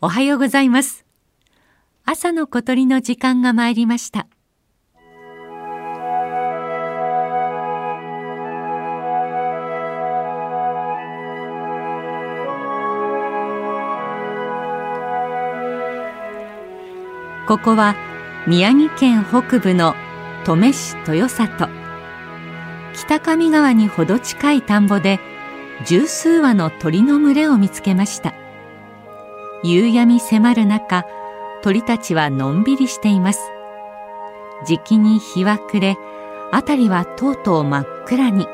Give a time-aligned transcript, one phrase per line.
[0.00, 1.04] おはようございます。
[2.04, 4.28] 朝の小鳥の時間が参りました。
[17.48, 17.96] ここは
[18.46, 19.96] 宮城県北部の
[20.46, 21.68] 登米市豊里
[22.94, 25.18] 北上川にほど近い田んぼで
[25.84, 28.47] 十数羽の鳥の群れを見つけました。
[29.64, 31.04] 夕闇迫る中
[31.62, 33.40] 鳥たちはのんびりしています。
[34.66, 35.96] じきに日は暮れ
[36.52, 38.46] 辺りはとうとう真っ暗に。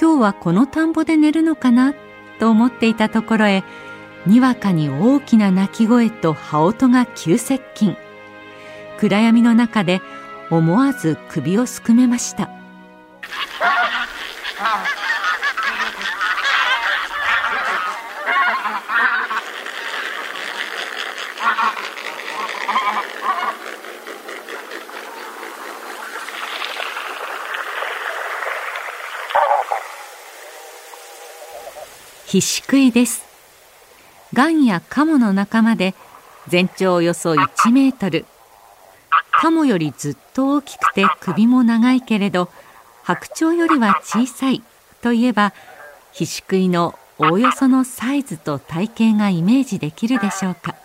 [0.00, 1.94] 今日はこの田んぼで寝るのかな？
[2.38, 3.64] と思っていたところへ
[4.26, 7.96] にわかに大きな鳴き声と羽音が急接近。
[8.98, 10.00] 暗闇の中で
[10.50, 12.48] 思わず首をすくめました。
[32.26, 33.24] ヒシクイです。
[34.32, 35.94] ガンやカモの仲間で
[36.46, 38.24] 全長およそ1メートル。
[39.32, 42.48] カモよりずっと大きくて首も長いけれど
[43.02, 44.62] 白鳥よりは小さい。
[45.02, 45.52] といえば
[46.12, 50.76] ヒシクイのおおよそのサイズと体型がイメージできるでしょうか。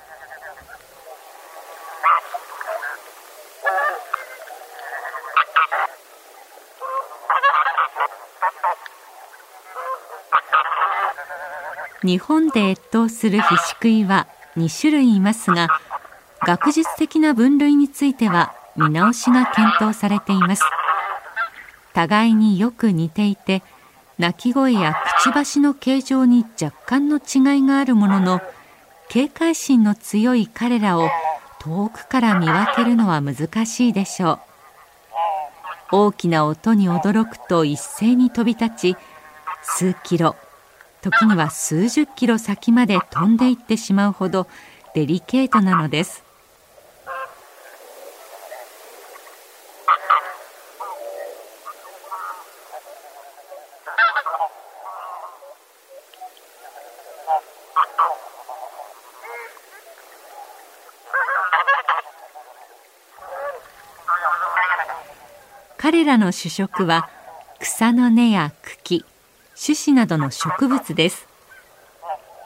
[12.04, 15.70] 日本で越冬するヒシクイは2種類いますが
[16.46, 20.64] 学術的な分類については見直しが検討されています。
[21.94, 23.64] 互いによく似ていて
[24.20, 28.42] 鳴き声やくちばしの形状に若干の違いがあるものの
[29.10, 31.10] 警戒心の強い彼らを
[31.60, 34.55] 遠くから見分けるのは難しいでしょう。
[35.92, 38.98] 大きな音に驚くと一斉に飛び立ち
[39.64, 40.36] 数キロ
[41.02, 44.48] 時には数十キロ先まで飛んでいってしまうほど
[44.96, 46.24] デリケートなのです。
[65.78, 67.10] 彼らの主食は
[67.60, 69.06] 草の根や茎
[69.56, 71.28] 種子などの植物です。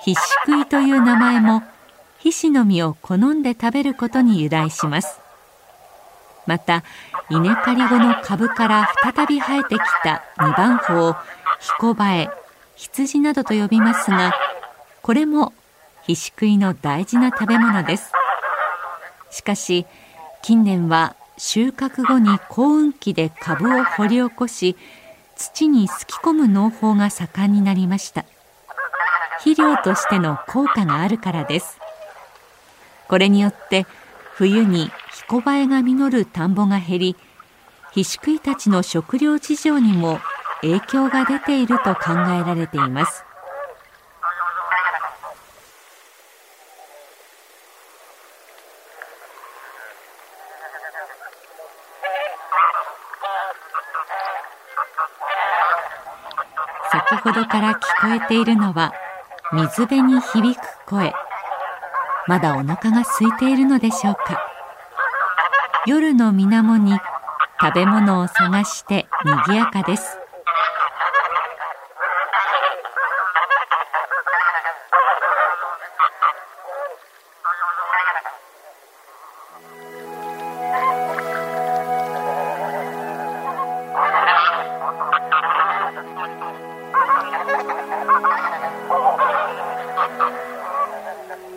[0.01, 1.63] ヒシクイという名前も
[2.19, 5.19] 皮脂の実を好んで食べることに由来します。
[6.45, 6.83] また
[7.29, 11.15] 稲刈り後の株から再び生えてきた二番穂を
[11.59, 12.29] ヒコバエ
[12.75, 14.33] 羊などと呼びますが
[15.01, 15.53] これも
[16.03, 18.11] ヒシクイの大事な食べ物です。
[19.31, 19.85] しかし
[20.41, 24.75] 近年は収穫後に耕運機で株を掘り起こし
[25.37, 28.25] 土にすき込む農法が盛んになりました。
[29.37, 31.79] 肥料としての効果があるからです。
[33.07, 33.87] これによって
[34.33, 37.15] 冬にヒコバエが実る田んぼが減り
[37.93, 40.19] ヒシクイたちの食料事情にも
[40.59, 43.23] 影響が出ていると考えられています。
[57.09, 58.93] 先ほどから聞こえているのは
[59.51, 61.11] 水辺に響く声。
[62.27, 64.39] まだお腹が空いているのでしょうか。
[65.87, 66.99] 夜の水面に
[67.59, 70.18] 食べ物を探して賑やかです。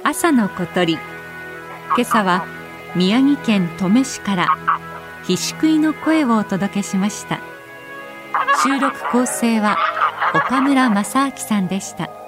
[0.05, 0.95] 朝の小鳥。
[0.95, 1.03] 今
[2.01, 2.45] 朝は
[2.97, 4.49] 宮城県登米市から
[5.25, 7.41] ヒシクイの声をお届けしました。
[8.65, 9.77] 収録構成は
[10.35, 12.11] 岡村正明さんでした「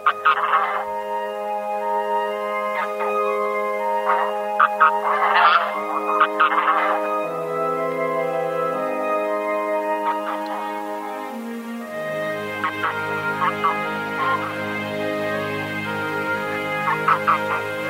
[16.95, 17.84] Ha ha ha ha!